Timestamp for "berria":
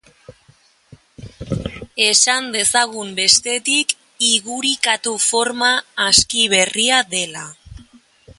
6.57-7.05